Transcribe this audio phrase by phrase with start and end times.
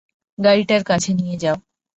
[0.37, 1.57] গাড়িটার কাছে নিয়ে যাও!